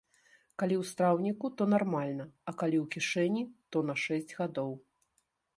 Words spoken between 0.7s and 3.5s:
ў страўніку, то нармальна, а калі ў кішэні,